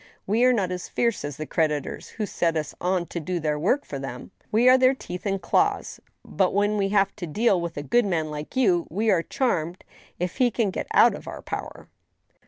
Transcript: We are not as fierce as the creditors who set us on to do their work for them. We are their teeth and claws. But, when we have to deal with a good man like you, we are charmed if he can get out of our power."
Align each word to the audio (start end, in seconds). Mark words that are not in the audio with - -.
We 0.25 0.43
are 0.45 0.51
not 0.51 0.71
as 0.71 0.89
fierce 0.89 1.23
as 1.23 1.37
the 1.37 1.45
creditors 1.45 2.07
who 2.07 2.25
set 2.25 2.57
us 2.57 2.73
on 2.81 3.05
to 3.05 3.19
do 3.19 3.39
their 3.39 3.59
work 3.59 3.85
for 3.85 3.99
them. 3.99 4.31
We 4.51 4.67
are 4.67 4.75
their 4.75 4.95
teeth 4.95 5.27
and 5.27 5.39
claws. 5.39 5.99
But, 6.25 6.55
when 6.55 6.75
we 6.75 6.89
have 6.89 7.15
to 7.17 7.27
deal 7.27 7.61
with 7.61 7.77
a 7.77 7.83
good 7.83 8.05
man 8.07 8.31
like 8.31 8.55
you, 8.55 8.87
we 8.89 9.11
are 9.11 9.21
charmed 9.21 9.83
if 10.17 10.37
he 10.37 10.49
can 10.49 10.71
get 10.71 10.87
out 10.91 11.13
of 11.13 11.27
our 11.27 11.43
power." 11.43 11.87